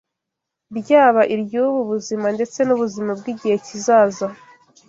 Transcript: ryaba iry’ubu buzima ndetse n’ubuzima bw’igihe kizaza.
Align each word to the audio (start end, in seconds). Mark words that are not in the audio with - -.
ryaba 0.79 1.21
iry’ubu 1.33 1.79
buzima 1.91 2.27
ndetse 2.35 2.59
n’ubuzima 2.63 3.11
bw’igihe 3.19 3.55
kizaza. 3.65 4.27